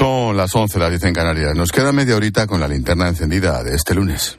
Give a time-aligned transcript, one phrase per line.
[0.00, 1.54] Son las 11, las 10 en Canarias.
[1.54, 4.38] Nos queda media horita con la linterna encendida de este lunes.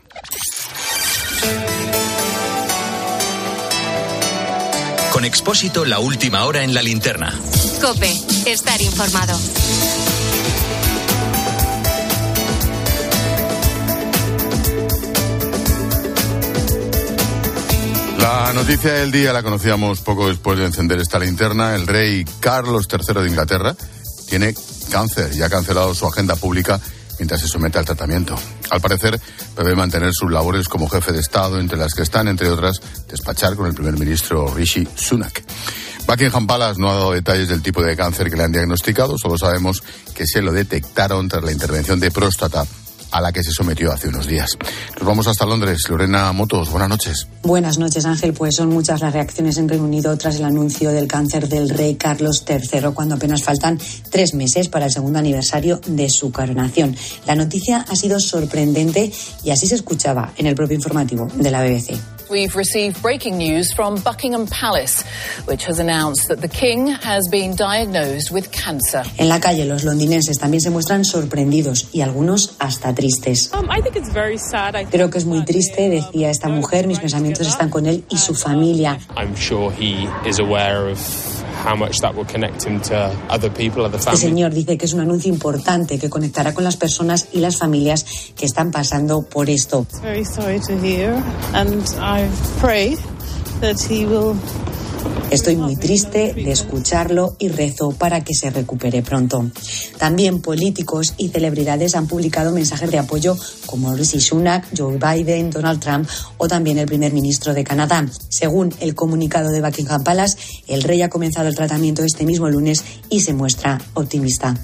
[5.14, 7.32] Con Expósito, la última hora en la linterna.
[7.80, 8.12] Cope,
[8.48, 9.38] estar informado.
[18.18, 21.76] La noticia del día la conocíamos poco después de encender esta linterna.
[21.76, 23.76] El rey Carlos III de Inglaterra
[24.28, 24.56] tiene
[24.92, 26.80] cáncer y ha cancelado su agenda pública
[27.18, 28.36] mientras se somete al tratamiento.
[28.70, 29.20] Al parecer,
[29.56, 33.56] debe mantener sus labores como jefe de Estado, entre las que están, entre otras, despachar
[33.56, 35.44] con el primer ministro Rishi Sunak.
[36.08, 39.38] Buckingham Palace no ha dado detalles del tipo de cáncer que le han diagnosticado, solo
[39.38, 39.84] sabemos
[40.16, 42.66] que se lo detectaron tras la intervención de próstata
[43.12, 44.58] a la que se sometió hace unos días.
[44.98, 45.84] Nos vamos hasta Londres.
[45.90, 47.28] Lorena Motos, buenas noches.
[47.44, 48.34] Buenas noches, Ángel.
[48.34, 51.96] Pues son muchas las reacciones en Reino Unido tras el anuncio del cáncer del rey
[51.96, 53.80] Carlos III, cuando apenas faltan
[54.10, 56.96] tres meses para el segundo aniversario de su coronación.
[57.26, 59.12] La noticia ha sido sorprendente
[59.44, 62.21] y así se escuchaba en el propio informativo de la BBC.
[62.32, 65.04] We've received breaking news from Buckingham Palace,
[65.44, 69.04] which has announced that the King has been diagnosed with cancer.
[69.18, 73.52] En la calle, los londinenses también se muestran sorprendidos y algunos hasta tristes.
[73.54, 74.76] Um, I think it's very sad.
[74.78, 76.88] I Creo que es muy triste, decía esta mujer.
[76.88, 78.98] Mis pensamientos están con él y su familia.
[79.18, 82.96] I'm sure he is aware of how much that will connect him to
[83.30, 86.78] other people, other Este señor dice que es un anuncio importante que conectará con las
[86.78, 89.86] personas y las familias que están pasando por esto.
[89.90, 91.14] It's very sorry to hear,
[91.54, 92.28] and I
[92.60, 92.98] pray
[93.62, 94.36] that he will.
[95.32, 99.50] Estoy muy triste de escucharlo y rezo para que se recupere pronto.
[99.98, 105.80] También políticos y celebridades han publicado mensajes de apoyo como Rishi Sunak, Joe Biden, Donald
[105.80, 108.06] Trump o también el primer ministro de Canadá.
[108.30, 112.84] Según el comunicado de Buckingham Palace, el rey ha comenzado el tratamiento este mismo lunes
[113.10, 114.56] y se muestra optimista.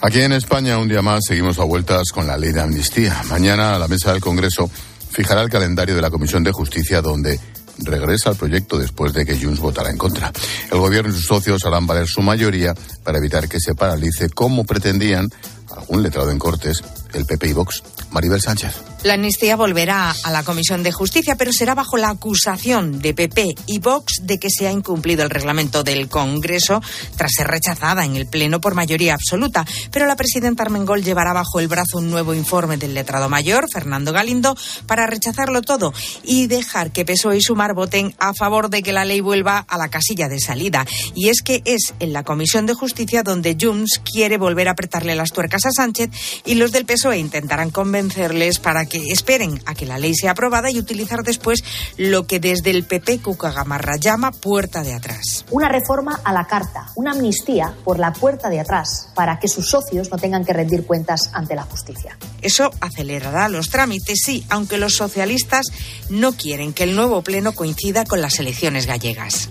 [0.00, 3.20] Aquí en España, un día más, seguimos a vueltas con la ley de amnistía.
[3.28, 4.70] Mañana la mesa del Congreso
[5.10, 7.40] fijará el calendario de la Comisión de Justicia donde
[7.78, 10.32] regresa el proyecto después de que Junts votara en contra.
[10.70, 14.64] El gobierno y sus socios harán valer su mayoría para evitar que se paralice como
[14.64, 15.28] pretendían
[15.76, 16.82] algún letrado en Cortes,
[17.12, 17.82] el PP y Vox.
[18.10, 18.95] Maribel Sánchez.
[19.06, 23.54] La amnistía volverá a la Comisión de Justicia, pero será bajo la acusación de PP
[23.66, 26.82] y Vox de que se ha incumplido el reglamento del Congreso
[27.16, 29.64] tras ser rechazada en el Pleno por mayoría absoluta.
[29.92, 34.12] Pero la presidenta Armengol llevará bajo el brazo un nuevo informe del letrado mayor, Fernando
[34.12, 34.56] Galindo,
[34.86, 35.94] para rechazarlo todo
[36.24, 39.78] y dejar que PSOE y Sumar voten a favor de que la ley vuelva a
[39.78, 40.84] la casilla de salida.
[41.14, 45.14] Y es que es en la Comisión de Justicia donde Junts quiere volver a apretarle
[45.14, 46.10] las tuercas a Sánchez
[46.44, 50.70] y los del PSOE intentarán convencerles para que esperen a que la ley sea aprobada
[50.70, 51.62] y utilizar después
[51.96, 55.44] lo que desde el PP Cucagamarra llama puerta de atrás.
[55.50, 59.68] Una reforma a la carta, una amnistía por la puerta de atrás, para que sus
[59.68, 62.18] socios no tengan que rendir cuentas ante la justicia.
[62.42, 65.66] Eso acelerará los trámites, sí, aunque los socialistas
[66.10, 69.50] no quieren que el nuevo pleno coincida con las elecciones gallegas.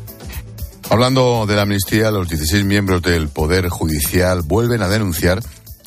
[0.89, 5.41] Hablando de la amnistía, los 16 miembros del Poder Judicial vuelven a denunciar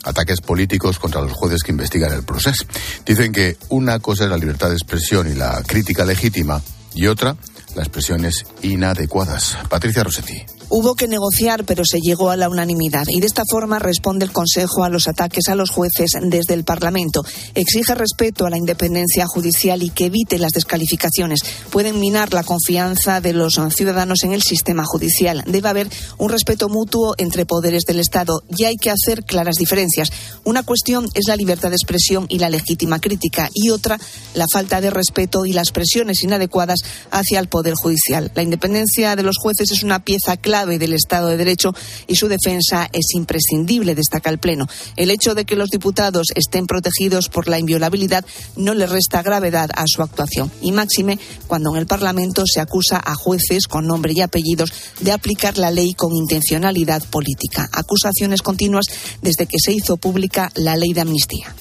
[0.04, 2.64] ataques políticos contra los jueces que investigan el proceso.
[3.04, 6.62] Dicen que una cosa es la libertad de expresión y la crítica legítima
[6.94, 7.36] y otra
[7.74, 9.56] las expresiones inadecuadas.
[9.68, 10.57] Patricia Rossetti.
[10.70, 13.06] Hubo que negociar, pero se llegó a la unanimidad.
[13.08, 16.64] Y de esta forma responde el Consejo a los ataques a los jueces desde el
[16.64, 17.22] Parlamento.
[17.54, 21.40] Exige respeto a la independencia judicial y que evite las descalificaciones.
[21.70, 25.42] Pueden minar la confianza de los ciudadanos en el sistema judicial.
[25.46, 30.10] Debe haber un respeto mutuo entre poderes del Estado y hay que hacer claras diferencias.
[30.44, 33.98] Una cuestión es la libertad de expresión y la legítima crítica y otra
[34.34, 36.80] la falta de respeto y las presiones inadecuadas
[37.10, 38.30] hacia el Poder Judicial.
[38.34, 41.74] La independencia de los jueces es una pieza clave del Estado de Derecho
[42.06, 44.66] y su defensa es imprescindible, destaca el Pleno.
[44.96, 48.24] El hecho de que los diputados estén protegidos por la inviolabilidad
[48.56, 50.50] no le resta gravedad a su actuación.
[50.60, 55.12] Y máxime cuando en el Parlamento se acusa a jueces con nombre y apellidos de
[55.12, 57.68] aplicar la ley con intencionalidad política.
[57.72, 58.86] Acusaciones continuas
[59.22, 61.54] desde que se hizo pública la ley de amnistía.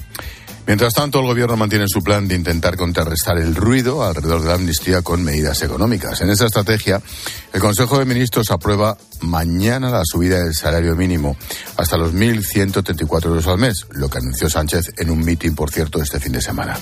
[0.68, 4.56] Mientras tanto, el gobierno mantiene su plan de intentar contrarrestar el ruido alrededor de la
[4.56, 6.20] amnistía con medidas económicas.
[6.20, 7.02] En esa estrategia,
[7.54, 11.38] el Consejo de Ministros aprueba mañana la subida del salario mínimo
[11.78, 16.02] hasta los 1.134 euros al mes, lo que anunció Sánchez en un mitin, por cierto,
[16.02, 16.78] este fin de semana.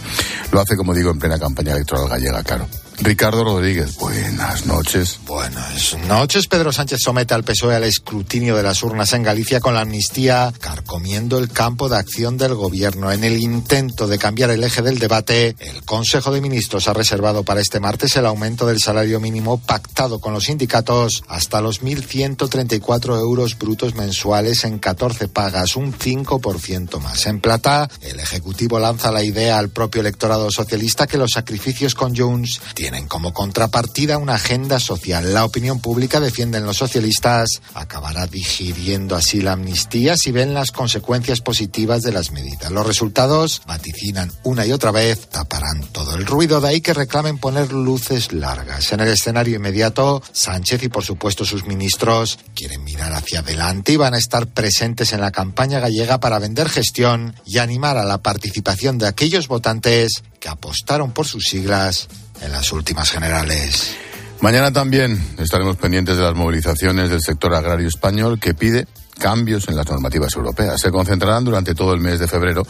[0.52, 2.68] Lo hace, como digo, en plena campaña electoral gallega, claro.
[3.00, 5.20] Ricardo Rodríguez, buenas noches.
[5.26, 6.48] Buenas noches.
[6.48, 10.54] Pedro Sánchez somete al PSOE al escrutinio de las urnas en Galicia con la amnistía
[10.62, 13.12] carcomiendo el campo de acción del gobierno.
[13.12, 17.44] En el intento de cambiar el eje del debate, el Consejo de Ministros ha reservado
[17.44, 23.20] para este martes el aumento del salario mínimo pactado con los sindicatos hasta los 1.134
[23.20, 27.26] euros brutos mensuales en 14 pagas, un 5% más.
[27.26, 32.16] En plata, el Ejecutivo lanza la idea al propio electorado socialista que los sacrificios con
[32.16, 35.34] Junts tienen como contrapartida una agenda social.
[35.34, 41.42] La opinión pública, defienden los socialistas, acabará digiriendo así la amnistía si ven las consecuencias
[41.42, 42.72] positivas de las medidas.
[42.72, 46.62] Los resultados, vaticinan una y otra vez, taparán todo el ruido.
[46.62, 48.94] De ahí que reclamen poner luces largas.
[48.94, 53.96] En el escenario inmediato, Sánchez y por supuesto sus ministros quieren mirar hacia adelante y
[53.98, 58.20] van a estar presentes en la campaña gallega para vender gestión y animar a la
[58.20, 62.08] participación de aquellos votantes que apostaron por sus siglas
[62.42, 63.96] en las últimas generales.
[64.42, 68.88] Mañana también estaremos pendientes de las movilizaciones del sector agrario español que pide
[69.18, 70.80] cambios en las normativas europeas.
[70.80, 72.68] Se concentrarán durante todo el mes de febrero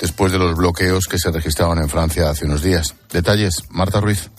[0.00, 2.96] después de los bloqueos que se registraban en Francia hace unos días.
[3.12, 4.30] Detalles, Marta Ruiz.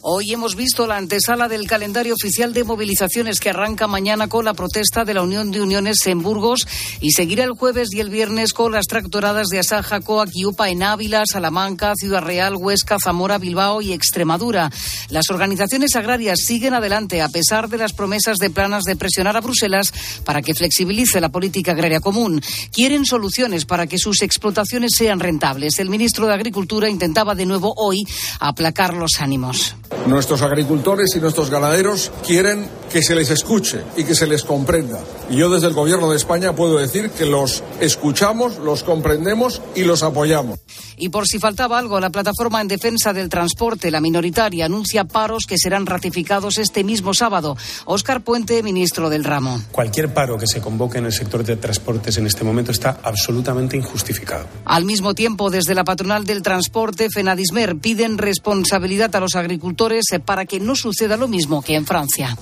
[0.00, 4.54] Hoy hemos visto la antesala del calendario oficial de movilizaciones que arranca mañana con la
[4.54, 6.68] protesta de la Unión de Uniones en Burgos
[7.00, 10.30] y seguirá el jueves y el viernes con las tractoradas de Asaja, Coac
[10.66, 14.70] en Ávila, Salamanca, Ciudad Real, Huesca, Zamora, Bilbao y Extremadura.
[15.10, 19.40] Las organizaciones agrarias siguen adelante a pesar de las promesas de planas de presionar a
[19.40, 19.92] Bruselas
[20.24, 22.40] para que flexibilice la política agraria común.
[22.72, 25.80] Quieren soluciones para que sus explotaciones sean rentables.
[25.80, 28.04] El ministro de Agricultura intentaba de nuevo hoy
[28.38, 29.74] aplacar los ánimos.
[30.06, 34.98] Nuestros agricultores y nuestros ganaderos quieren que se les escuche y que se les comprenda.
[35.30, 39.84] Y yo desde el Gobierno de España puedo decir que los escuchamos, los comprendemos y
[39.84, 40.58] los apoyamos.
[40.96, 45.44] Y por si faltaba algo, la plataforma en defensa del transporte, la minoritaria, anuncia paros
[45.46, 47.56] que serán ratificados este mismo sábado.
[47.84, 49.60] Óscar Puente, ministro del ramo.
[49.70, 53.76] Cualquier paro que se convoque en el sector de transportes en este momento está absolutamente
[53.76, 54.46] injustificado.
[54.64, 59.77] Al mismo tiempo, desde la patronal del transporte, Fenadismer, piden responsabilidad a los agricultores
[60.24, 62.36] para que no suceda lo mismo que en Francia.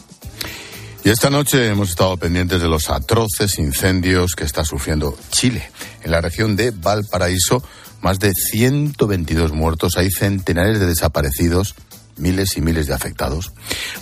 [1.04, 5.70] Y esta noche hemos estado pendientes de los atroces incendios que está sufriendo Chile.
[6.02, 7.62] En la región de Valparaíso,
[8.00, 11.74] más de 122 muertos, hay centenares de desaparecidos,
[12.16, 13.52] miles y miles de afectados.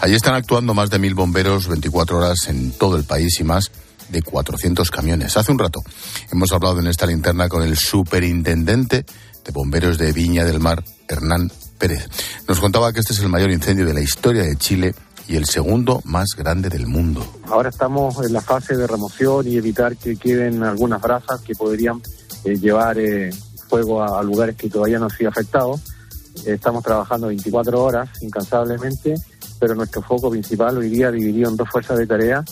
[0.01, 3.73] Allí están actuando más de mil bomberos 24 horas en todo el país y más
[4.11, 5.37] de 400 camiones.
[5.37, 5.83] Hace un rato
[6.31, 9.05] hemos hablado en esta linterna con el superintendente
[9.45, 12.09] de bomberos de Viña del Mar, Hernán Pérez.
[12.49, 14.95] Nos contaba que este es el mayor incendio de la historia de Chile
[15.27, 17.27] y el segundo más grande del mundo.
[17.49, 22.03] Ahora estamos en la fase de remoción y evitar que queden algunas brasas que podrían
[22.45, 23.31] eh, llevar eh,
[23.69, 25.81] fuego a, lugares que todavía no han sido afectados.
[26.45, 29.15] estamos trabajando 24 horas incansablemente,
[29.59, 32.45] pero nuestro foco principal hoy día, dividido en dos fuerzas de tarea,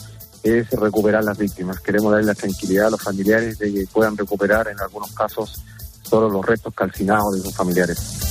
[0.43, 1.81] es recuperar las víctimas.
[1.81, 5.63] Queremos darle la tranquilidad a los familiares de que puedan recuperar en algunos casos
[6.03, 8.22] solo los restos calcinados de sus familiares.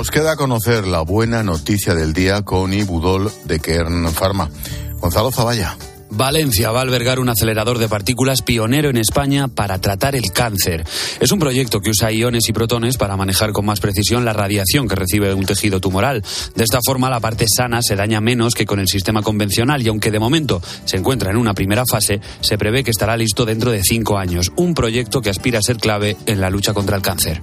[0.00, 4.48] Nos queda conocer la buena noticia del día con Ibudol de Kern Pharma.
[4.98, 5.76] Gonzalo Zavalla.
[6.08, 10.86] Valencia va a albergar un acelerador de partículas pionero en España para tratar el cáncer.
[11.20, 14.88] Es un proyecto que usa iones y protones para manejar con más precisión la radiación
[14.88, 16.24] que recibe un tejido tumoral.
[16.56, 19.88] De esta forma, la parte sana se daña menos que con el sistema convencional y
[19.88, 23.70] aunque de momento se encuentra en una primera fase, se prevé que estará listo dentro
[23.70, 24.50] de cinco años.
[24.56, 27.42] Un proyecto que aspira a ser clave en la lucha contra el cáncer.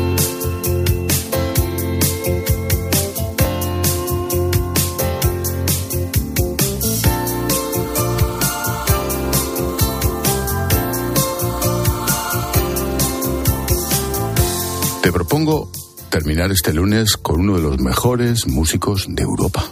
[15.11, 15.69] Propongo
[16.09, 19.65] terminar este lunes con uno de los mejores músicos de Europa.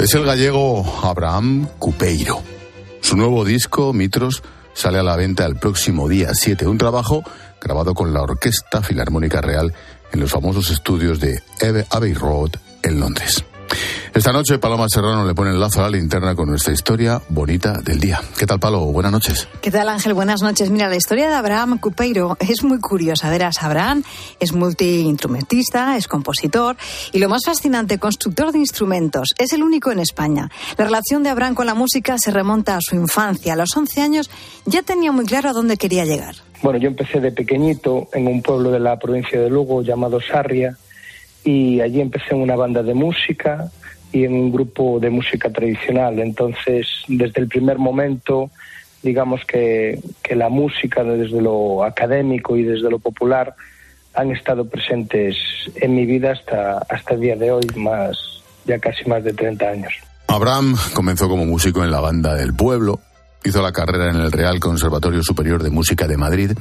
[0.00, 2.42] Es el gallego Abraham Cupeiro.
[3.02, 6.66] Su nuevo disco, Mitros, sale a la venta el próximo día 7.
[6.66, 7.22] Un trabajo
[7.60, 9.74] grabado con la Orquesta Filarmónica Real
[10.12, 11.42] en los famosos estudios de
[11.90, 12.52] Abbey Road
[12.82, 13.44] en Londres.
[14.12, 17.80] Esta noche Paloma Serrano le pone el lazo a la linterna con nuestra historia bonita
[17.80, 18.20] del día.
[18.36, 18.80] ¿Qué tal, Palo?
[18.86, 19.48] Buenas noches.
[19.62, 20.14] ¿Qué tal, Ángel?
[20.14, 20.68] Buenas noches.
[20.68, 23.30] Mira, la historia de Abraham Cupeiro es muy curiosa.
[23.30, 24.02] Verás, Abraham
[24.40, 26.76] es multiinstrumentista, es compositor
[27.12, 29.28] y lo más fascinante, constructor de instrumentos.
[29.38, 30.50] Es el único en España.
[30.76, 33.52] La relación de Abraham con la música se remonta a su infancia.
[33.52, 34.30] A los 11 años
[34.66, 36.34] ya tenía muy claro a dónde quería llegar.
[36.62, 40.76] Bueno, yo empecé de pequeñito en un pueblo de la provincia de Lugo llamado Sarria
[41.44, 43.70] y allí empecé en una banda de música
[44.12, 46.18] y en un grupo de música tradicional.
[46.18, 48.50] Entonces, desde el primer momento,
[49.02, 53.54] digamos que, que la música, desde lo académico y desde lo popular,
[54.14, 55.36] han estado presentes
[55.76, 58.18] en mi vida hasta, hasta el día de hoy, más
[58.66, 59.92] ya casi más de 30 años.
[60.26, 63.00] Abraham comenzó como músico en la banda del pueblo,
[63.44, 66.52] hizo la carrera en el Real Conservatorio Superior de Música de Madrid.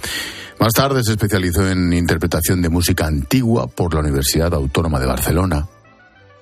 [0.60, 5.68] Más tarde se especializó en interpretación de música antigua por la Universidad Autónoma de Barcelona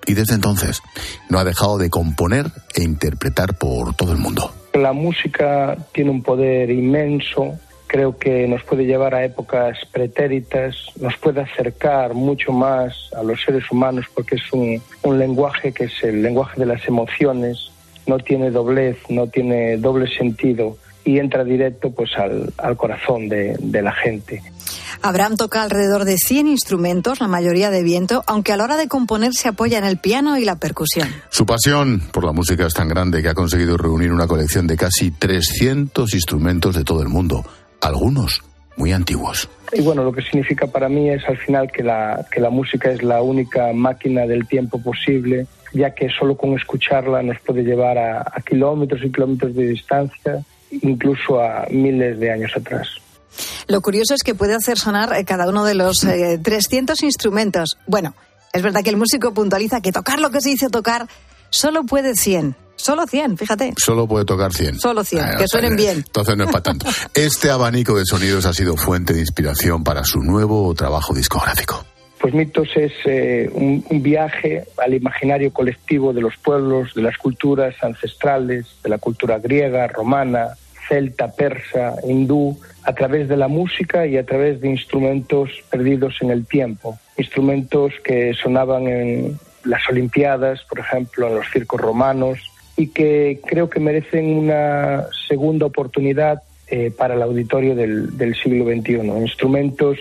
[0.08, 0.82] y desde entonces
[1.30, 4.52] no ha dejado de componer e interpretar por todo el mundo.
[4.74, 11.18] La música tiene un poder inmenso, creo que nos puede llevar a épocas pretéritas, nos
[11.18, 16.04] puede acercar mucho más a los seres humanos porque es un, un lenguaje que es
[16.04, 17.72] el lenguaje de las emociones,
[18.06, 23.56] no tiene doblez, no tiene doble sentido y entra directo pues al, al corazón de,
[23.60, 24.42] de la gente.
[25.02, 28.88] Abraham toca alrededor de 100 instrumentos, la mayoría de viento, aunque a la hora de
[28.88, 31.10] componer se apoya en el piano y la percusión.
[31.30, 34.78] Su pasión por la música es tan grande que ha conseguido reunir una colección de
[34.78, 37.46] casi 300 instrumentos de todo el mundo,
[37.82, 38.44] algunos
[38.78, 39.50] muy antiguos.
[39.74, 42.92] Y bueno, lo que significa para mí es al final que la, que la música
[42.92, 47.98] es la única máquina del tiempo posible, ya que solo con escucharla nos puede llevar
[47.98, 52.88] a, a kilómetros y kilómetros de distancia, incluso a miles de años atrás.
[53.68, 57.78] Lo curioso es que puede hacer sonar eh, cada uno de los eh, 300 instrumentos.
[57.86, 58.16] Bueno,
[58.54, 61.08] es verdad que el músico puntualiza que tocar lo que se dice tocar
[61.50, 62.56] solo puede 100.
[62.78, 63.74] Solo 100, fíjate.
[63.78, 64.80] Solo puede tocar 100.
[64.80, 65.98] Solo 100, ah, que suenen bien.
[65.98, 66.86] Entonces no es para tanto.
[67.14, 71.84] Este abanico de sonidos ha sido fuente de inspiración para su nuevo trabajo discográfico.
[72.20, 77.18] Pues Mitos es eh, un, un, viaje al imaginario colectivo de los pueblos, de las
[77.18, 80.56] culturas ancestrales, de la cultura griega, romana,
[80.88, 86.32] celta, persa, hindú, a través de la música y a través de instrumentos perdidos en
[86.32, 86.98] el tiempo.
[87.18, 92.40] Instrumentos que sonaban en las Olimpiadas, por ejemplo, en los circos romanos,
[92.78, 98.96] y que creo que merecen una segunda oportunidad eh, para el auditorio del, siglo XXI.
[99.22, 99.98] Instrumentos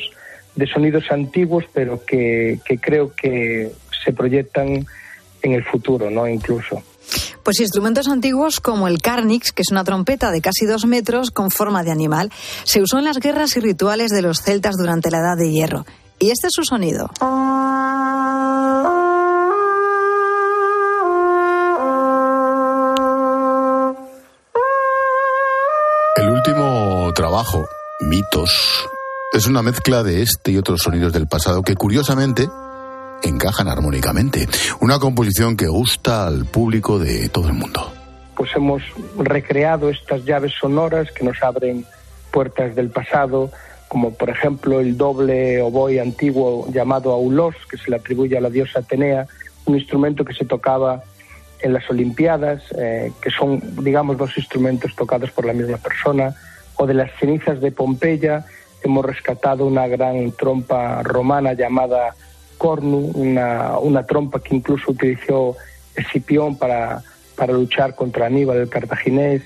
[0.54, 3.70] de sonidos antiguos, pero que, que creo que
[4.04, 4.86] se proyectan
[5.42, 6.28] en el futuro, ¿no?
[6.28, 6.82] Incluso.
[7.46, 11.52] Pues instrumentos antiguos como el carnix, que es una trompeta de casi dos metros con
[11.52, 12.32] forma de animal,
[12.64, 15.86] se usó en las guerras y rituales de los celtas durante la Edad de Hierro.
[16.18, 17.08] Y este es su sonido.
[26.16, 27.64] El último trabajo,
[28.00, 28.88] Mitos,
[29.32, 32.48] es una mezcla de este y otros sonidos del pasado que curiosamente
[33.22, 34.46] encajan armónicamente.
[34.80, 37.92] Una composición que gusta al público de todo el mundo.
[38.36, 38.82] Pues hemos
[39.16, 41.84] recreado estas llaves sonoras que nos abren
[42.30, 43.50] puertas del pasado,
[43.88, 48.50] como por ejemplo el doble oboe antiguo llamado aulos, que se le atribuye a la
[48.50, 49.26] diosa Atenea,
[49.64, 51.02] un instrumento que se tocaba
[51.60, 56.34] en las Olimpiadas, eh, que son, digamos, dos instrumentos tocados por la misma persona,
[56.76, 58.44] o de las cenizas de Pompeya,
[58.82, 62.14] hemos rescatado una gran trompa romana llamada
[62.56, 65.56] cornu, una, una trompa que incluso utilizó
[65.94, 67.02] Escipión para,
[67.36, 69.42] para luchar contra Aníbal el cartaginés.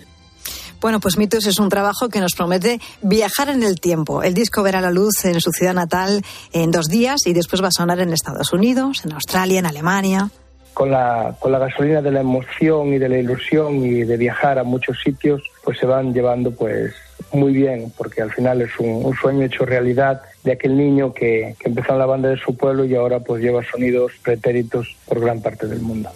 [0.80, 4.22] Bueno, pues Mitos es un trabajo que nos promete viajar en el tiempo.
[4.22, 7.68] El disco verá la luz en su ciudad natal en dos días y después va
[7.68, 10.30] a sonar en Estados Unidos, en Australia, en Alemania.
[10.72, 14.58] Con la, con la gasolina de la emoción y de la ilusión y de viajar
[14.58, 16.94] a muchos sitios, pues se van llevando pues
[17.32, 21.54] muy bien, porque al final es un, un sueño hecho realidad de aquel niño que,
[21.58, 25.20] que, empezó en la banda de su pueblo y ahora pues lleva sonidos pretéritos por
[25.20, 26.10] gran parte del mundo.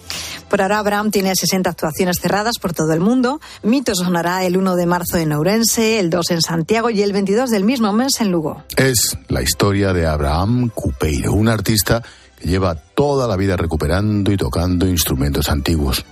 [0.49, 3.41] Por ahora Abraham tiene 60 actuaciones cerradas por todo el mundo.
[3.63, 7.49] Mitos sonará el 1 de marzo en Ourense, el 2 en Santiago y el 22
[7.49, 8.63] del mismo mes en Lugo.
[8.77, 12.03] Es la historia de Abraham Cupeiro, un artista
[12.39, 16.05] que lleva toda la vida recuperando y tocando instrumentos antiguos.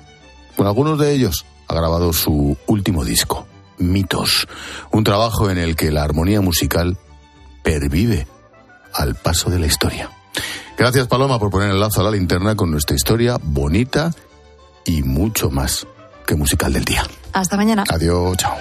[0.57, 4.47] Con algunos de ellos ha grabado su último disco, Mitos,
[4.91, 6.97] un trabajo en el que la armonía musical
[7.63, 8.27] pervive
[8.93, 10.09] al paso de la historia.
[10.77, 14.11] Gracias Paloma por poner el lazo a la linterna con nuestra historia bonita
[14.85, 15.87] y mucho más
[16.25, 17.03] que musical del día.
[17.31, 17.83] Hasta mañana.
[17.89, 18.55] Adiós, chao.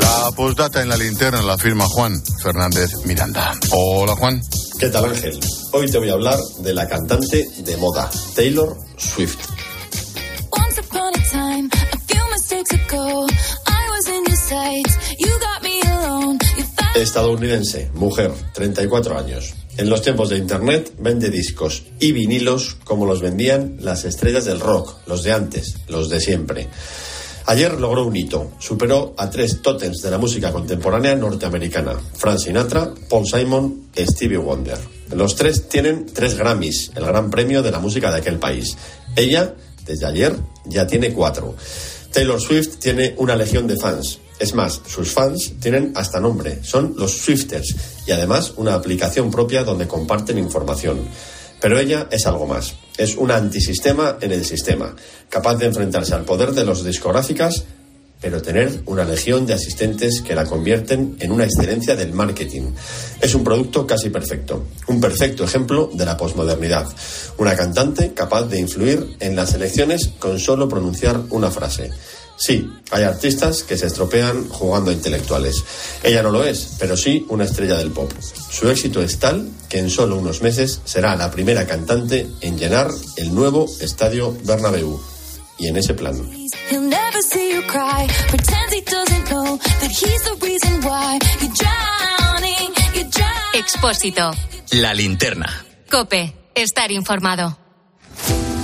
[0.00, 3.54] La postdata en la linterna la firma Juan Fernández Miranda.
[3.70, 4.40] Hola Juan.
[4.78, 5.38] ¿Qué tal Ángel?
[5.72, 9.55] Hoy te voy a hablar de la cantante de moda, Taylor Swift.
[16.96, 19.54] Estadounidense, mujer, 34 años.
[19.76, 24.60] En los tiempos de Internet vende discos y vinilos como los vendían las estrellas del
[24.60, 26.68] rock, los de antes, los de siempre.
[27.44, 28.50] Ayer logró un hito.
[28.58, 34.78] Superó a tres tótems de la música contemporánea norteamericana: Frank Sinatra, Paul Simon, Stevie Wonder.
[35.14, 38.74] Los tres tienen tres Grammys, el gran premio de la música de aquel país.
[39.14, 40.34] Ella, desde ayer,
[40.64, 41.54] ya tiene cuatro.
[42.10, 44.18] Taylor Swift tiene una legión de fans.
[44.38, 47.74] Es más, sus fans tienen hasta nombre, son los Swifters,
[48.06, 51.00] y además una aplicación propia donde comparten información.
[51.60, 52.74] Pero ella es algo más.
[52.98, 54.94] Es un antisistema en el sistema,
[55.30, 57.64] capaz de enfrentarse al poder de los discográficas,
[58.20, 62.72] pero tener una legión de asistentes que la convierten en una excelencia del marketing.
[63.20, 66.86] Es un producto casi perfecto, un perfecto ejemplo de la posmodernidad.
[67.38, 71.90] Una cantante capaz de influir en las elecciones con solo pronunciar una frase.
[72.36, 75.64] Sí, hay artistas que se estropean jugando a intelectuales.
[76.02, 78.12] Ella no lo es, pero sí una estrella del pop.
[78.50, 82.90] Su éxito es tal que en solo unos meses será la primera cantante en llenar
[83.16, 85.00] el nuevo estadio Bernabéu.
[85.58, 86.16] Y en ese plan.
[93.54, 94.30] Expósito.
[94.72, 95.64] La linterna.
[95.90, 96.34] Cope.
[96.54, 97.65] Estar informado.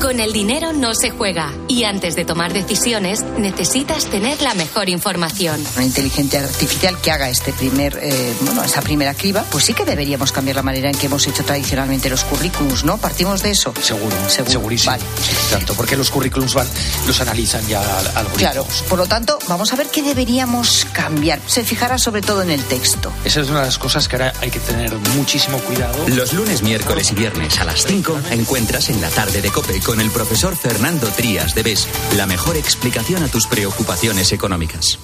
[0.02, 4.88] Con el dinero no se juega y antes de tomar decisiones necesitas tener la mejor
[4.88, 5.64] información.
[5.76, 9.84] Una inteligencia artificial que haga este primer, eh, bueno, esa primera criba, pues sí que
[9.84, 12.98] deberíamos cambiar la manera en que hemos hecho tradicionalmente los currículums, ¿no?
[12.98, 13.72] Partimos de eso.
[13.80, 14.90] Seguro, segurísimo.
[14.90, 15.04] Vale.
[15.52, 16.66] Tanto porque los currículums van,
[17.06, 18.38] los analizan ya algoritmos.
[18.38, 21.38] Claro, por lo tanto, vamos a ver qué deberíamos cambiar.
[21.46, 23.12] Se fijará sobre todo en el texto.
[23.24, 26.08] Esa es una de las cosas que ahora hay que tener muchísimo cuidado.
[26.08, 30.00] Los lunes, miércoles y viernes a las 5 encuentras en la tarde de COPE con
[30.00, 34.98] el profesor Fernando Trías de BES la mejor explicación a tus preocupaciones económicas.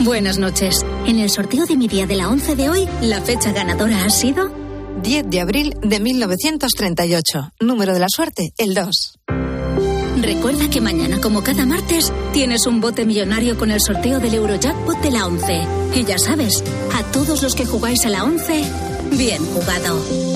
[0.00, 0.84] Buenas noches.
[1.06, 4.10] En el sorteo de mi día de la 11 de hoy, la fecha ganadora ha
[4.10, 4.50] sido
[5.00, 7.52] 10 de abril de 1938.
[7.60, 9.20] Número de la suerte, el 2.
[10.22, 15.00] Recuerda que mañana, como cada martes, tienes un bote millonario con el sorteo del Eurojackpot
[15.02, 15.66] de la 11.
[15.94, 16.64] Y ya sabes,
[16.96, 18.64] a todos los que jugáis a la 11,
[19.12, 20.31] bien jugado.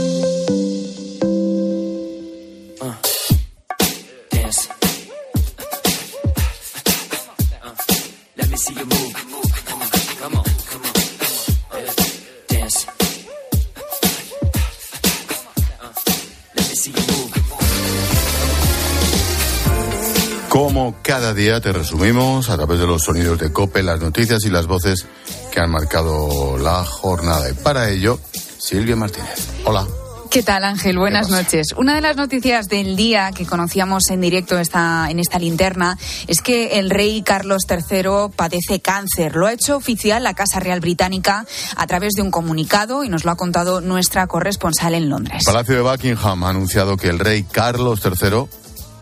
[20.76, 24.50] Como cada día te resumimos a través de los sonidos de Cope, las noticias y
[24.50, 25.06] las voces
[25.50, 27.48] que han marcado la jornada.
[27.48, 28.20] Y para ello,
[28.58, 29.48] Silvia Martínez.
[29.64, 29.86] Hola.
[30.30, 30.98] ¿Qué tal, Ángel?
[30.98, 31.68] Buenas noches.
[31.78, 36.42] Una de las noticias del día que conocíamos en directo esta, en esta linterna es
[36.42, 39.34] que el rey Carlos III padece cáncer.
[39.34, 43.24] Lo ha hecho oficial la Casa Real Británica a través de un comunicado y nos
[43.24, 45.42] lo ha contado nuestra corresponsal en Londres.
[45.46, 48.44] Palacio de Buckingham ha anunciado que el rey Carlos III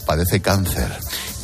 [0.07, 0.93] padece cáncer.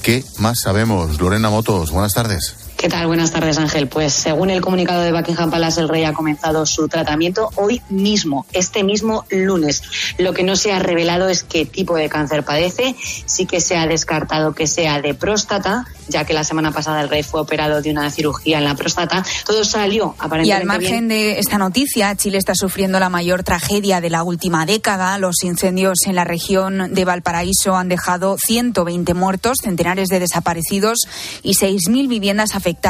[0.02, 1.20] ¿Qué más sabemos?
[1.20, 2.56] Lorena Motos, buenas tardes.
[2.80, 3.06] ¿Qué tal?
[3.06, 3.88] Buenas tardes, Ángel.
[3.88, 8.46] Pues según el comunicado de Buckingham Palace, el rey ha comenzado su tratamiento hoy mismo,
[8.54, 9.82] este mismo lunes.
[10.16, 12.96] Lo que no se ha revelado es qué tipo de cáncer padece.
[13.26, 17.08] Sí que se ha descartado que sea de próstata, ya que la semana pasada el
[17.08, 19.24] rey fue operado de una cirugía en la próstata.
[19.46, 20.48] Todo salió aparentemente.
[20.48, 24.66] Y al margen de esta noticia, Chile está sufriendo la mayor tragedia de la última
[24.66, 25.18] década.
[25.18, 30.98] Los incendios en la región de Valparaíso han dejado 120 muertos, centenares de desaparecidos
[31.42, 32.80] y 6.000 viviendas afectadas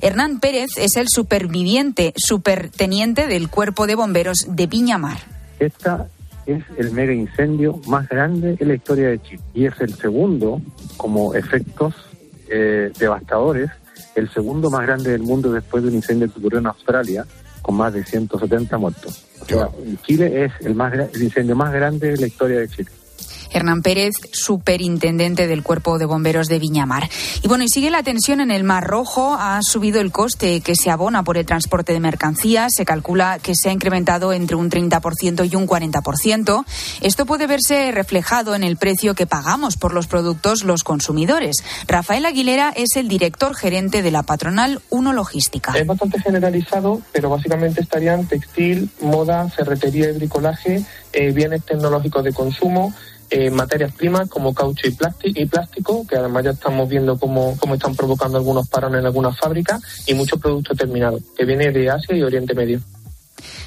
[0.00, 5.18] Hernán Pérez es el superviviente, superteniente del Cuerpo de Bomberos de Viñamar.
[5.58, 6.08] Esta
[6.46, 10.60] es el mega incendio más grande en la historia de Chile y es el segundo,
[10.96, 11.94] como efectos
[12.50, 13.70] eh, devastadores,
[14.14, 17.26] el segundo más grande del mundo después de un incendio que ocurrió en Australia
[17.62, 19.24] con más de 170 muertos.
[20.02, 22.90] Chile es el, más, el incendio más grande de la historia de Chile.
[23.52, 27.08] Hernán Pérez, superintendente del Cuerpo de Bomberos de Viñamar.
[27.42, 29.36] Y bueno, y sigue la tensión en el Mar Rojo.
[29.38, 32.72] Ha subido el coste que se abona por el transporte de mercancías.
[32.76, 36.64] Se calcula que se ha incrementado entre un 30% y un 40%.
[37.00, 41.56] Esto puede verse reflejado en el precio que pagamos por los productos los consumidores.
[41.86, 45.72] Rafael Aguilera es el director gerente de la patronal Uno Logística.
[45.76, 52.32] Es bastante generalizado, pero básicamente estarían textil, moda, ferretería y bricolaje, eh, bienes tecnológicos de
[52.32, 52.92] consumo,
[53.30, 57.56] eh, materias primas como caucho y plástico, y plástico, que además ya estamos viendo cómo,
[57.58, 61.90] cómo están provocando algunos parones en algunas fábricas, y muchos productos terminados, que viene de
[61.90, 62.80] Asia y Oriente Medio.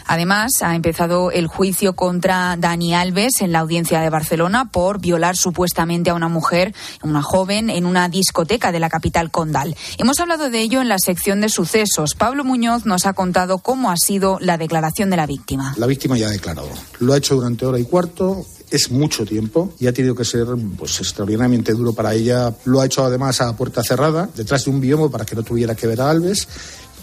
[0.07, 5.37] Además, ha empezado el juicio contra Dani Alves en la audiencia de Barcelona por violar
[5.37, 9.75] supuestamente a una mujer, una joven, en una discoteca de la capital condal.
[9.97, 12.15] Hemos hablado de ello en la sección de sucesos.
[12.15, 15.75] Pablo Muñoz nos ha contado cómo ha sido la declaración de la víctima.
[15.77, 16.69] La víctima ya ha declarado.
[16.99, 18.45] Lo ha hecho durante hora y cuarto.
[18.71, 22.55] Es mucho tiempo y ha tenido que ser pues, extraordinariamente duro para ella.
[22.65, 25.75] Lo ha hecho además a puerta cerrada, detrás de un biomo para que no tuviera
[25.75, 26.47] que ver a Alves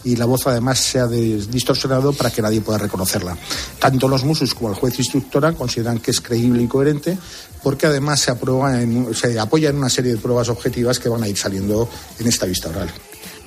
[0.05, 3.37] y la voz además se ha distorsionado para que nadie pueda reconocerla.
[3.79, 7.19] Tanto los musos como el juez instructora consideran que es creíble y coherente
[7.63, 11.23] porque además se, aprueba en, se apoya en una serie de pruebas objetivas que van
[11.23, 12.89] a ir saliendo en esta vista oral.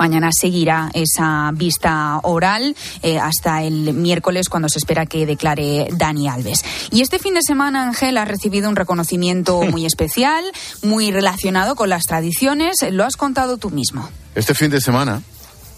[0.02, 6.28] Mañana seguirá esa vista oral eh, hasta el miércoles cuando se espera que declare Dani
[6.28, 6.66] Alves.
[6.90, 10.44] Y este fin de semana, Ángel, ha recibido un reconocimiento muy especial,
[10.82, 12.78] muy relacionado con las tradiciones.
[12.90, 14.10] Lo has contado tú mismo.
[14.34, 15.22] Este fin de semana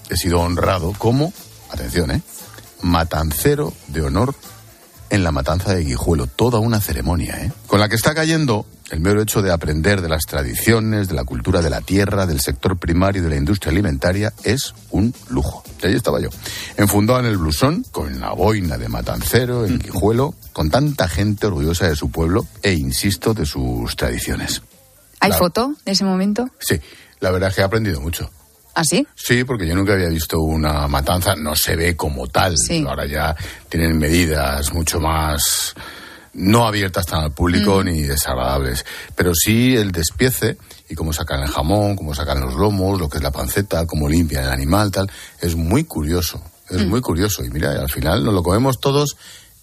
[0.10, 1.34] he sido honrado como,
[1.70, 2.22] atención, ¿eh?
[2.82, 4.36] Matancero de honor
[5.14, 6.26] en la matanza de Guijuelo.
[6.26, 7.52] Toda una ceremonia, ¿eh?
[7.68, 11.24] Con la que está cayendo el mero hecho de aprender de las tradiciones, de la
[11.24, 15.64] cultura de la tierra, del sector primario y de la industria alimentaria es un lujo.
[15.84, 16.30] Y ahí estaba yo,
[16.78, 21.88] enfundado en el blusón, con la boina de matancero en Guijuelo, con tanta gente orgullosa
[21.88, 24.64] de su pueblo e, insisto, de sus tradiciones.
[25.20, 26.50] ¿Hay foto de ese momento?
[26.58, 26.82] Sí,
[27.20, 28.32] la verdad es que he aprendido mucho.
[28.76, 29.06] ¿Ah, sí?
[29.16, 32.56] Sí, porque yo nunca había visto una matanza, no se ve como tal.
[32.88, 33.36] Ahora ya
[33.70, 35.76] tienen medidas mucho más
[36.36, 37.86] no abiertas tan al público Mm.
[37.86, 38.84] ni desagradables.
[39.16, 40.58] Pero sí el despiece
[40.90, 44.10] y cómo sacan el jamón, cómo sacan los lomos, lo que es la panceta, cómo
[44.10, 46.42] limpian el animal, tal, es muy curioso.
[46.70, 46.90] Es Mm.
[46.90, 47.44] muy curioso.
[47.46, 49.16] Y mira, al final nos lo comemos todos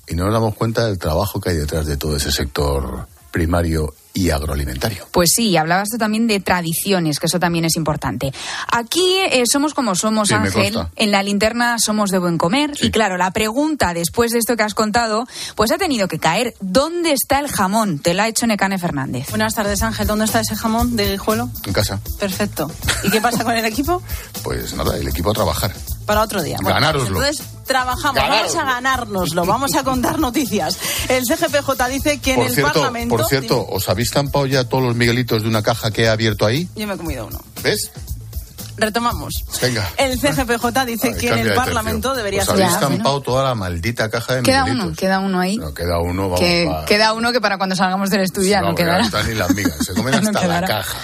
[0.06, 3.92] y no nos damos cuenta del trabajo que hay detrás de todo ese sector primario
[4.12, 5.06] y agroalimentario.
[5.12, 8.32] Pues sí, hablabas tú también de tradiciones, que eso también es importante.
[8.72, 10.76] Aquí eh, somos como somos, Sí, Ángel.
[10.96, 12.72] En la linterna somos de buen comer.
[12.80, 16.54] Y claro, la pregunta después de esto que has contado, pues ha tenido que caer.
[16.60, 17.98] ¿Dónde está el jamón?
[17.98, 19.28] Te lo ha hecho Necane Fernández.
[19.30, 20.06] Buenas tardes, Ángel.
[20.06, 21.50] ¿Dónde está ese jamón de Guijuelo?
[21.66, 22.70] En casa, Perfecto.
[23.04, 24.02] ¿Y qué pasa con el equipo?
[24.42, 25.72] pues nada, el equipo a trabajar.
[26.06, 26.56] Para otro día.
[26.60, 27.18] Ganároslo.
[27.22, 28.16] Entonces, trabajamos.
[28.16, 28.40] Ganároslo.
[28.40, 29.46] Vamos a ganárnoslo.
[29.46, 30.76] Vamos a contar noticias.
[31.08, 33.16] El CGPJ dice que en Por el cierto, Parlamento...
[33.16, 36.46] por cierto, ¿os habéis estampado ya todos los miguelitos de una caja que he abierto
[36.46, 36.68] ahí?
[36.76, 37.40] Yo me he comido uno.
[37.62, 37.90] ¿Ves?
[38.76, 39.34] Retomamos.
[39.60, 39.86] Venga.
[39.98, 42.14] El CGPJ dice que en el de Parlamento tercio.
[42.16, 42.54] debería ser...
[42.54, 44.86] habéis estampado toda la maldita caja de Queda miguelitos.
[44.88, 45.56] uno, queda uno ahí.
[45.58, 48.70] No, queda uno, vamos, que, queda uno que para cuando salgamos del estudio ya no
[48.74, 49.00] que quedará.
[49.00, 50.66] no están ni las migas, se comen No hasta la quedará.
[50.66, 50.98] caja.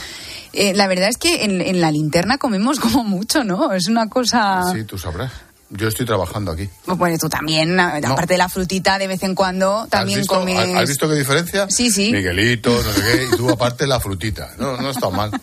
[0.55, 3.71] Eh, la verdad es que en, en la linterna comemos como mucho, ¿no?
[3.75, 4.63] Es una cosa...
[4.73, 5.31] Sí, tú sabrás.
[5.71, 6.69] Yo estoy trabajando aquí.
[6.87, 10.35] Bueno, tú también, a- aparte de la frutita, de vez en cuando también ¿Has visto,
[10.39, 10.59] comes...
[10.59, 11.67] ¿Has- ¿Has visto qué diferencia?
[11.69, 12.13] Sí, sí.
[12.13, 14.51] Miguelito, no sé qué, y tú aparte la frutita.
[14.59, 15.31] No, no está mal.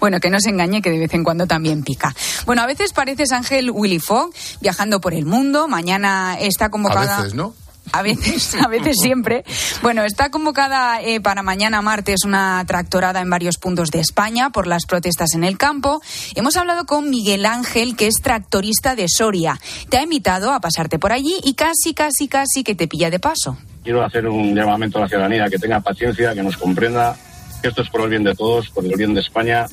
[0.00, 2.14] Bueno, que no se engañe que de vez en cuando también pica.
[2.44, 5.66] Bueno, a veces pareces Ángel Willy Fogg viajando por el mundo.
[5.66, 7.16] Mañana está convocada.
[7.16, 7.54] A veces, ¿no?
[7.90, 9.44] A veces, a veces siempre.
[9.82, 14.66] Bueno, está convocada eh, para mañana martes una tractorada en varios puntos de España por
[14.66, 16.00] las protestas en el campo.
[16.34, 19.58] Hemos hablado con Miguel Ángel, que es tractorista de Soria.
[19.88, 23.18] Te ha invitado a pasarte por allí y casi, casi, casi que te pilla de
[23.18, 23.58] paso.
[23.82, 27.16] Quiero hacer un llamamiento a la ciudadanía que tenga paciencia, que nos comprenda,
[27.60, 29.66] que esto es por el bien de todos, por el bien de España.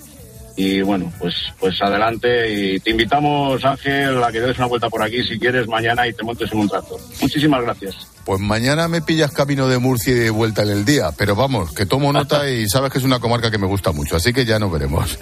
[0.62, 2.52] Y bueno, pues, pues adelante.
[2.52, 6.12] Y te invitamos, Ángel, a que des una vuelta por aquí si quieres mañana y
[6.12, 7.00] te montes en un tractor.
[7.22, 7.96] Muchísimas gracias.
[8.26, 11.12] Pues mañana me pillas camino de Murcia y de vuelta en el día.
[11.18, 14.18] Pero vamos, que tomo nota y sabes que es una comarca que me gusta mucho.
[14.18, 15.18] Así que ya nos veremos.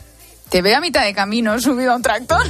[0.49, 2.41] Te veo a mitad de camino subido a un tractor.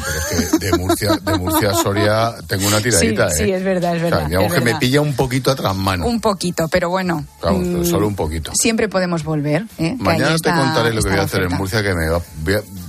[0.59, 3.45] De Murcia, de Murcia a Soria tengo una tiradita, Sí, ¿eh?
[3.45, 4.79] sí, es verdad, es O sea, verdad, digamos es que me verdad.
[4.79, 6.05] pilla un poquito atrás mano.
[6.05, 7.25] Un poquito, pero bueno.
[7.41, 8.51] Vamos, pero mm, solo un poquito.
[8.59, 9.63] Siempre podemos volver.
[9.79, 9.95] ¿eh?
[9.97, 11.57] Que Mañana te contaré lo que voy a hacer en oferta.
[11.57, 12.21] Murcia, que me, va-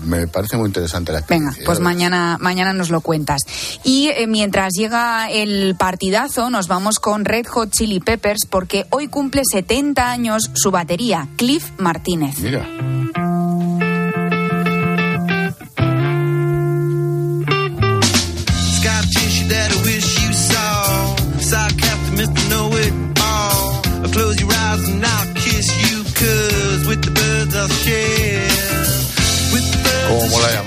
[0.05, 1.64] me parece muy interesante la Venga, experiencia.
[1.64, 3.40] pues Ya mañana, mañana nos lo cuentas.
[3.85, 9.09] Y eh, mientras llega el partidazo, nos vamos con Red Hot Chili Peppers porque hoy
[9.09, 12.38] cumple 70 años su batería, Cliff Martínez.
[12.40, 12.66] Mira.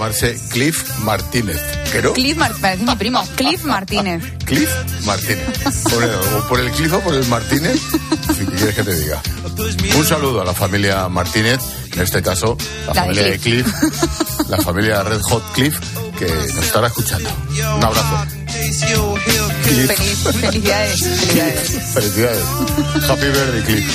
[0.02, 1.62] Llamarse Cliff Martínez.
[1.92, 2.14] ¿Pero?
[2.14, 4.24] Cliff Martínez, parece mi primo, Cliff Martínez.
[4.46, 4.70] Cliff
[5.06, 5.46] Martínez.
[5.92, 7.80] Por el, o por el Cliff o por el Martínez.
[8.36, 9.22] Si quieres que te diga.
[9.96, 11.60] Un saludo a la familia Martínez,
[11.94, 13.68] en este caso la, La de familia de Cliff,
[14.50, 15.78] la familia Red Hot Cliff,
[16.18, 17.30] que nos estará escuchando.
[17.78, 18.26] Un abrazo.
[19.64, 19.92] Cliff.
[19.92, 21.70] Feliz- felicidades, felicidades.
[21.94, 22.44] Felicidades.
[23.08, 23.88] Happy birthday, Cliff.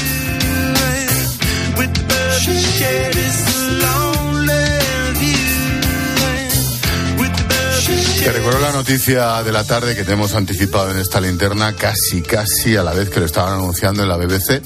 [8.26, 12.22] Te recuerdo la noticia de la tarde que te hemos anticipado en esta linterna casi,
[12.22, 14.60] casi a la vez que lo estaban anunciando en la BBC.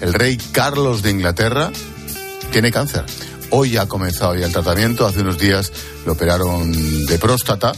[0.00, 1.72] El rey Carlos de Inglaterra
[2.52, 3.04] tiene cáncer.
[3.50, 5.04] Hoy ha comenzado ya el tratamiento.
[5.04, 5.72] Hace unos días
[6.06, 6.70] lo operaron
[7.06, 7.72] de próstata,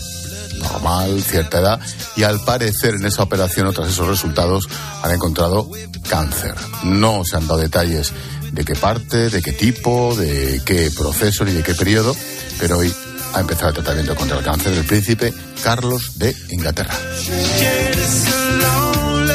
[0.59, 1.81] normal, cierta edad,
[2.17, 4.69] y al parecer en esa operación, tras esos resultados,
[5.03, 5.71] han encontrado
[6.07, 6.55] cáncer.
[6.83, 8.13] No se han dado detalles
[8.53, 12.15] de qué parte, de qué tipo, de qué proceso ni de qué periodo,
[12.61, 12.95] pero hoy
[13.35, 16.95] ha empezado el tratamiento contra el cáncer del príncipe Carlos de Inglaterra.
[16.95, 18.27] share this
[18.63, 19.35] lonely.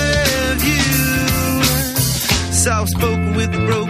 [0.64, 1.64] View.
[2.54, 3.90] Soft spoken with a broken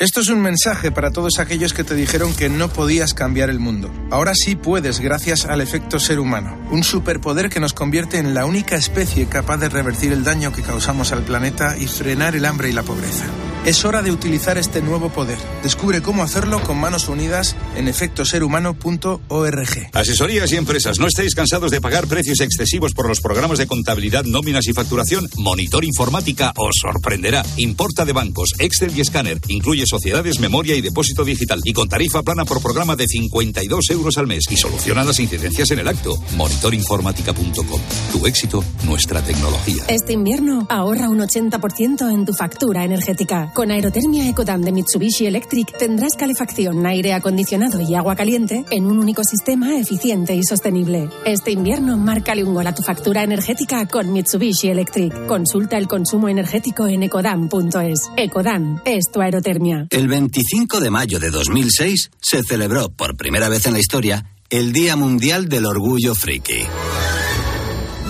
[0.00, 3.60] Esto es un mensaje para todos aquellos que te dijeron que no podías cambiar el
[3.60, 3.92] mundo.
[4.10, 8.46] Ahora sí puedes gracias al efecto ser humano, un superpoder que nos convierte en la
[8.46, 12.70] única especie capaz de revertir el daño que causamos al planeta y frenar el hambre
[12.70, 13.26] y la pobreza.
[13.66, 15.36] Es hora de utilizar este nuevo poder.
[15.62, 19.90] Descubre cómo hacerlo con manos unidas en efectoserhumano.org.
[19.92, 24.24] Asesorías y empresas, ¿no estáis cansados de pagar precios excesivos por los programas de contabilidad,
[24.24, 25.28] nóminas y facturación?
[25.36, 27.44] Monitor Informática os sorprenderá.
[27.58, 29.38] Importa de bancos, Excel y escáner.
[29.48, 31.60] Incluye sociedades, memoria y depósito digital.
[31.62, 34.44] Y con tarifa plana por programa de 52 euros al mes.
[34.50, 36.16] Y soluciona las incidencias en el acto.
[36.34, 37.80] Monitorinformática.com.
[38.10, 39.84] Tu éxito, nuestra tecnología.
[39.88, 43.49] Este invierno ahorra un 80% en tu factura energética.
[43.54, 48.98] Con Aerotermia Ecodan de Mitsubishi Electric tendrás calefacción, aire acondicionado y agua caliente en un
[48.98, 51.08] único sistema eficiente y sostenible.
[51.24, 55.26] Este invierno márcale un gol a tu factura energética con Mitsubishi Electric.
[55.26, 58.10] Consulta el consumo energético en ecodan.es.
[58.16, 59.88] Ecodan es tu aerotermia.
[59.90, 64.72] El 25 de mayo de 2006 se celebró por primera vez en la historia el
[64.72, 66.62] Día Mundial del Orgullo Friki.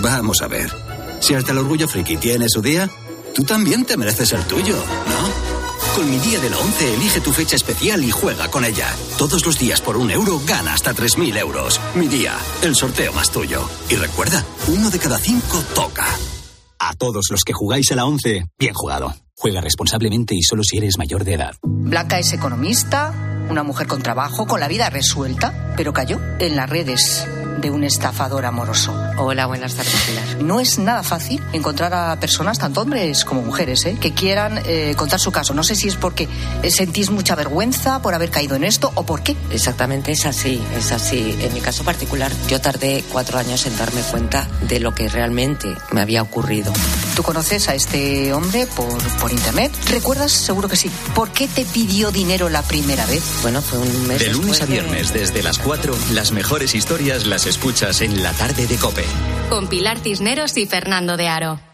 [0.01, 0.71] Vamos a ver,
[1.19, 2.89] si hasta el Orgullo Friki tiene su día,
[3.33, 5.61] tú también te mereces el tuyo, ¿no?
[5.95, 8.87] Con mi día de la 11 elige tu fecha especial y juega con ella.
[9.17, 11.81] Todos los días por un euro gana hasta 3.000 euros.
[11.95, 13.67] Mi día, el sorteo más tuyo.
[13.89, 16.05] Y recuerda, uno de cada cinco toca.
[16.79, 19.13] A todos los que jugáis a la 11, bien jugado.
[19.35, 21.55] Juega responsablemente y solo si eres mayor de edad.
[21.63, 23.13] Blanca es economista,
[23.49, 27.27] una mujer con trabajo, con la vida resuelta, pero cayó en las redes
[27.59, 28.93] de un estafador amoroso.
[29.23, 30.41] Hola, buenas tardes, Pilar.
[30.41, 33.95] No es nada fácil encontrar a personas, tanto hombres como mujeres, ¿eh?
[34.01, 35.53] que quieran eh, contar su caso.
[35.53, 36.27] No sé si es porque
[36.63, 39.35] eh, sentís mucha vergüenza por haber caído en esto o por qué.
[39.51, 41.37] Exactamente, es así, es así.
[41.39, 45.67] En mi caso particular, yo tardé cuatro años en darme cuenta de lo que realmente
[45.91, 46.73] me había ocurrido.
[47.15, 49.71] ¿Tú conoces a este hombre por, por internet?
[49.91, 50.31] ¿Recuerdas?
[50.31, 50.89] Seguro que sí.
[51.13, 53.21] ¿Por qué te pidió dinero la primera vez?
[53.43, 57.45] Bueno, fue un mes De lunes a viernes, desde las 4, las mejores historias las
[57.45, 59.10] escuchas en la tarde de Cope.
[59.49, 61.70] Con Pilar Cisneros y Fernando de Aro.